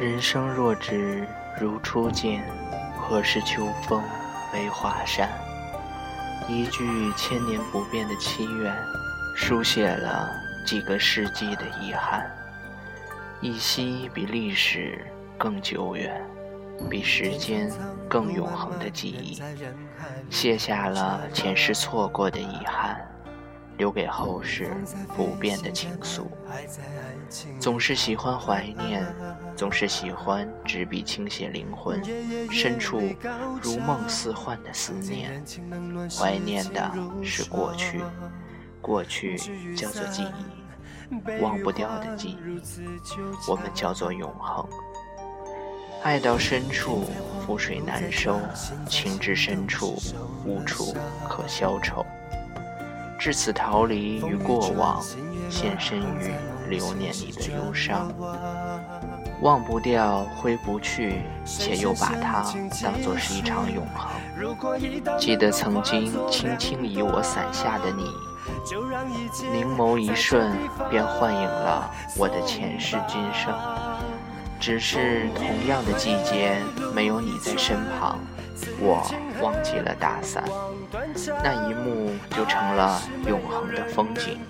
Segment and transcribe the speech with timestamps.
[0.00, 1.26] 人生若只
[1.60, 2.44] 如初见，
[2.96, 4.00] 何事秋风
[4.52, 5.28] 悲画扇？
[6.48, 8.72] 一句千年不变的祈愿，
[9.34, 10.30] 书写了
[10.64, 12.30] 几个世纪的遗憾。
[13.40, 15.04] 一夕比历史
[15.36, 16.24] 更久远，
[16.88, 17.68] 比时间
[18.08, 19.42] 更永恒的记忆，
[20.30, 23.04] 卸下了前世错过的遗憾。
[23.78, 24.70] 留给后世
[25.16, 26.26] 不变的情愫。
[27.58, 29.06] 总是喜欢怀念，
[29.56, 32.02] 总是喜欢执笔倾泻灵魂
[32.50, 33.00] 深处
[33.62, 35.42] 如梦似幻的思念。
[36.18, 38.02] 怀念的是过去，
[38.82, 39.36] 过去
[39.74, 42.60] 叫做记忆，忘不掉的记忆，
[43.48, 44.66] 我们叫做永恒。
[46.02, 47.04] 爱到深处，
[47.46, 48.34] 覆水难收；
[48.88, 49.96] 情至深处，
[50.44, 50.94] 无处
[51.28, 52.04] 可消愁。
[53.18, 55.02] 至此逃离于过往，
[55.50, 56.32] 现身于
[56.68, 58.10] 流年里的忧伤，
[59.42, 62.44] 忘不掉，挥不去，且又把它
[62.82, 65.18] 当作是一场永恒。
[65.18, 68.04] 记得曾经轻轻以我伞下的你，
[69.52, 70.52] 凝眸一瞬，
[70.88, 73.52] 便幻影了我的前世今生。
[74.60, 76.56] 只是同样的季节，
[76.94, 78.16] 没有你在身旁。
[78.80, 79.08] 我
[79.40, 80.44] 忘记了打伞，
[81.42, 84.40] 那一幕就成了永恒的风景。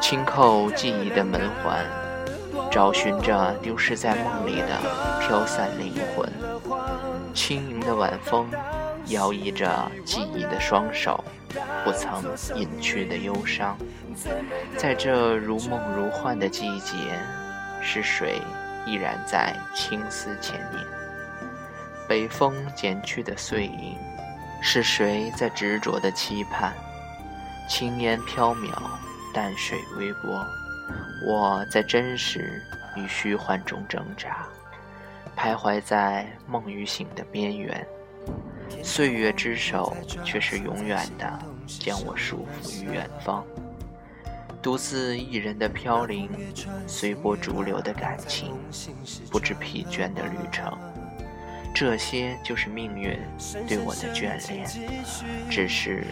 [0.00, 1.84] 轻叩记忆的门环，
[2.70, 4.78] 找寻着丢失在梦里的
[5.20, 6.28] 飘散灵魂。
[7.32, 8.50] 轻盈的晚风，
[9.06, 9.70] 摇曳着
[10.04, 11.22] 记忆的双手，
[11.84, 12.22] 不曾
[12.56, 13.76] 隐去的忧伤。
[14.76, 16.96] 在这如梦如幻的季节，
[17.80, 18.40] 是谁
[18.84, 20.84] 依然在青丝千年？
[22.08, 23.96] 北风剪去的碎影，
[24.60, 26.72] 是谁在执着的期盼？
[27.68, 28.70] 轻烟飘渺，
[29.32, 30.44] 淡水微波，
[31.26, 32.62] 我在真实
[32.96, 34.46] 与虚幻中挣扎，
[35.36, 37.86] 徘徊在梦与醒的边缘。
[38.82, 43.44] 岁月之手却是永远的，将我束缚于远方。
[44.62, 46.28] 独自一人的飘零，
[46.86, 48.54] 随波逐流的感情，
[49.30, 50.76] 不知疲倦的旅程。
[51.72, 53.18] 这些就是命运
[53.66, 54.66] 对我的眷恋，
[55.48, 56.04] 只是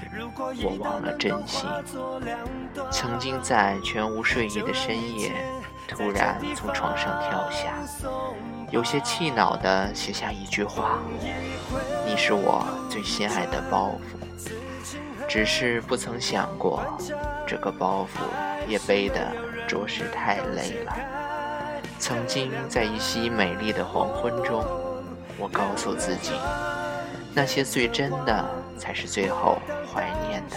[0.63, 1.67] 我忘了珍惜。
[2.91, 5.33] 曾经在全无睡意的深夜，
[5.87, 7.75] 突然从床上跳下，
[8.71, 11.01] 有些气恼地写下一句话
[12.07, 14.51] ：“你是我最心爱的包袱。”
[15.29, 16.83] 只是不曾想过，
[17.47, 19.31] 这个包袱也背得
[19.67, 20.97] 着实太累了。
[21.99, 24.65] 曾经在一夕美丽的黄昏中。
[25.39, 26.33] 我告诉自己，
[27.33, 28.45] 那些最真的
[28.77, 29.59] 才是最后
[29.93, 30.57] 怀念的。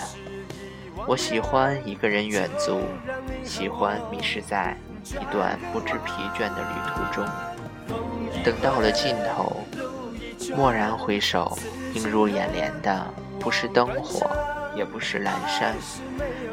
[1.08, 2.82] 我喜欢一个人远足，
[3.44, 7.26] 喜欢迷失在一段不知疲倦的旅途中。
[8.44, 9.62] 等到了尽头，
[10.56, 11.56] 蓦然回首，
[11.94, 13.06] 映入眼帘的
[13.40, 14.30] 不是灯火，
[14.76, 15.76] 也不是阑珊，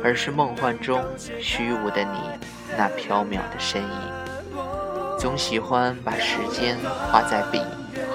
[0.05, 1.03] 而是梦幻中
[1.41, 2.21] 虚无的你
[2.77, 4.13] 那飘渺的身影。
[5.19, 6.77] 总喜欢把时间
[7.11, 7.63] 画在笔。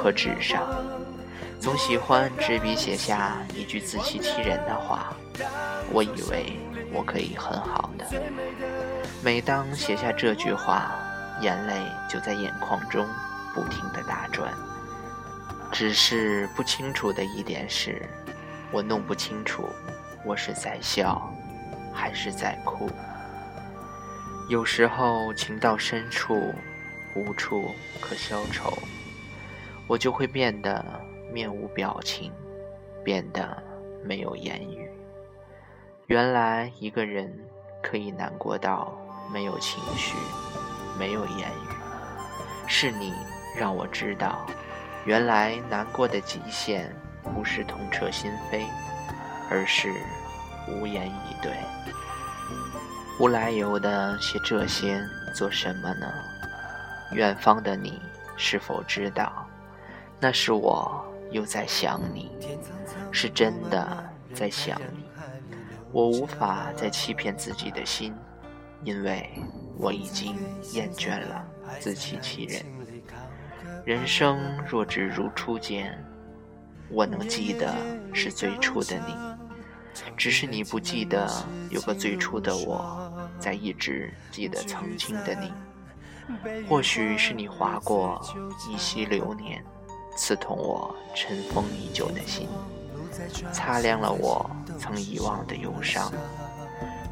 [0.04, 0.62] 和纸上，
[1.62, 5.14] 总喜欢执笔写下一句自欺欺人的话。
[5.94, 6.60] 我以为
[6.92, 8.06] 我可以很好的，
[9.24, 10.92] 每当写下这句话，
[11.40, 11.74] 眼泪
[12.10, 13.08] 就在眼眶中
[13.54, 14.54] 不停地打转。
[15.72, 18.02] 只是不清楚的一点是，
[18.72, 19.70] 我弄不清楚，
[20.26, 21.34] 我是在笑，
[21.94, 22.90] 还是在哭。
[24.50, 26.54] 有时候情到深处，
[27.16, 28.78] 无处可消愁。
[29.88, 30.84] 我就会变得
[31.32, 32.32] 面无表情，
[33.04, 33.62] 变得
[34.04, 34.90] 没有言语。
[36.08, 37.32] 原来一个人
[37.82, 38.94] 可以难过到
[39.32, 40.16] 没有情绪，
[40.98, 41.74] 没有言语。
[42.68, 43.14] 是你
[43.58, 44.46] 让我知道，
[45.06, 46.94] 原来难过的极限
[47.36, 48.66] 不是痛彻心扉，
[49.50, 49.94] 而是
[50.70, 51.52] 无言以对。
[53.20, 55.00] 无来由的写这些
[55.36, 56.12] 做什么呢？
[57.12, 58.02] 远方的你
[58.36, 59.43] 是否知道？
[60.24, 62.32] 那是我又在想你，
[63.12, 65.04] 是真的在想你。
[65.92, 68.16] 我无法再欺骗自己的心，
[68.86, 69.30] 因为
[69.78, 70.38] 我已经
[70.72, 71.46] 厌倦了
[71.78, 72.64] 自欺欺人。
[73.84, 76.02] 人生若只如初见，
[76.88, 77.76] 我能记得
[78.14, 79.18] 是最初的你，
[80.16, 81.30] 只是你不记得
[81.70, 85.52] 有个最初的我，在一直记得曾经的你。
[86.70, 88.22] 或许是你划过
[88.72, 89.62] 一溪流年。
[90.16, 92.48] 刺痛我尘封已久的心，
[93.52, 94.50] 擦亮了我
[94.80, 96.12] 曾遗忘的忧伤，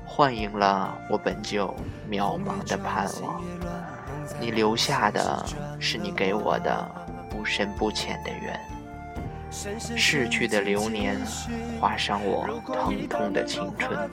[0.05, 1.67] 幻影了我本就
[2.09, 3.41] 渺茫的盼望。
[4.39, 5.45] 你留下的
[5.79, 6.89] 是你给我的
[7.29, 8.59] 不深不浅的缘。
[9.51, 11.19] 逝去的流年，
[11.79, 14.09] 划伤我疼痛的青春。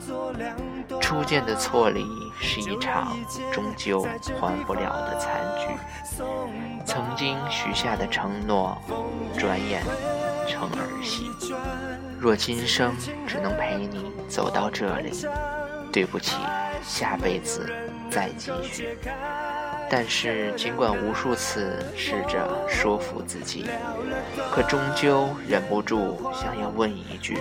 [0.99, 2.05] 初见的错离，
[2.39, 3.17] 是一场
[3.51, 4.05] 终究
[4.39, 5.67] 还不了的残局。
[6.85, 8.77] 曾经许下的承诺，
[9.37, 9.81] 转眼
[10.47, 11.29] 成儿戏。
[12.19, 12.93] 若今生
[13.25, 15.25] 只能陪你走到这里，
[15.91, 16.35] 对不起，
[16.83, 17.71] 下辈子
[18.11, 18.97] 再继续。
[19.91, 23.67] 但是，尽管无数次试着说服自己，
[24.51, 27.39] 可终究忍不住想要问一句：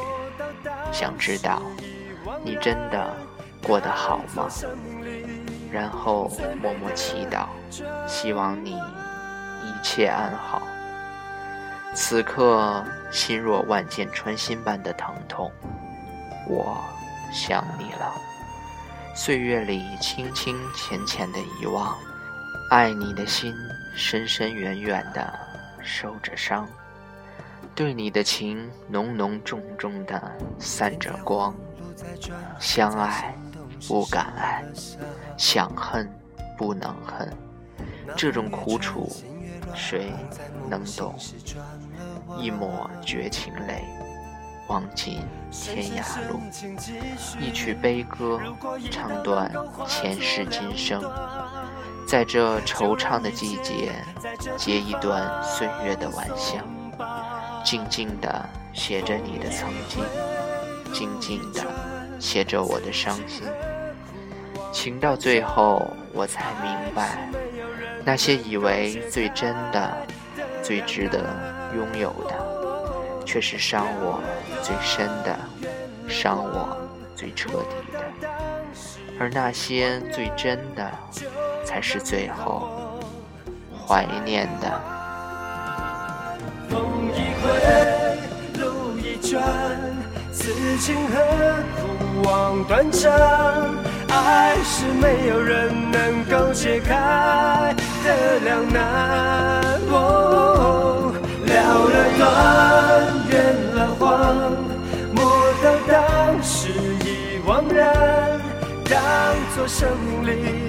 [0.91, 1.61] 想知道
[2.43, 3.15] 你真的
[3.63, 4.49] 过得好吗？
[5.71, 6.31] 然后
[6.63, 7.47] 默默祈祷，
[8.07, 10.63] 希望你一切安好。
[11.95, 15.53] 此刻，心若万箭穿心般的疼痛，
[16.49, 16.83] 我
[17.31, 18.15] 想你了。
[19.15, 21.95] 岁月里清清浅浅的遗忘。
[22.71, 23.55] 爱你的心，
[23.95, 25.39] 深深远远的
[25.83, 26.67] 受着伤；
[27.75, 30.21] 对你的情，浓浓重重的
[30.59, 31.55] 散着光。
[32.59, 33.35] 相爱
[33.89, 34.63] 不敢爱，
[35.39, 36.13] 想恨
[36.59, 37.33] 不能恨，
[38.15, 39.11] 这种苦楚，
[39.75, 40.13] 谁
[40.69, 41.17] 能懂？
[42.39, 43.83] 一抹绝情泪，
[44.69, 46.39] 望尽天涯路。
[47.41, 48.39] 一曲悲歌，
[48.91, 49.51] 唱断
[49.87, 51.03] 前世今生。
[52.09, 53.93] 在这惆怅的季节，
[54.57, 56.65] 结一段岁月的晚香，
[57.63, 60.03] 静静地写着你的曾经，
[60.91, 61.63] 静静地
[62.19, 63.43] 写着我的伤心。
[64.73, 67.29] 情到最后，我才明白，
[68.07, 69.95] 那些以为最真的、
[70.63, 71.19] 最值得
[71.77, 74.19] 拥有的，却是伤我
[74.63, 75.39] 最深的，
[76.09, 76.75] 伤我
[77.15, 78.01] 最彻底的。
[79.21, 80.91] 而那些最真的。
[81.69, 82.67] 才是最后
[83.87, 84.81] 怀念的。
[86.71, 86.81] 风
[87.13, 87.45] 一回，
[88.59, 89.43] 路一转，
[90.33, 91.21] 此情何
[91.77, 93.13] 苦望断肠？
[94.09, 98.81] 爱是没有人能够解开的两难。
[99.91, 101.13] 哦，
[101.45, 101.53] 了
[101.85, 102.27] 了断，
[103.29, 103.37] 圆
[103.75, 104.09] 了谎，
[105.15, 105.21] 莫
[105.63, 106.73] 道当时
[107.05, 107.07] 已
[107.47, 108.41] 惘然，
[108.89, 108.97] 当
[109.55, 109.87] 作生
[110.25, 110.67] 命。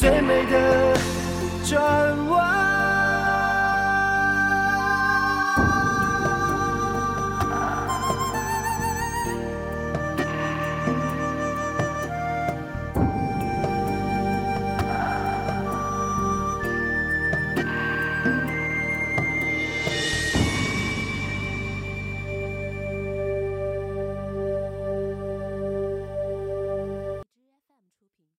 [0.00, 0.96] 最美的
[1.64, 2.57] 转弯。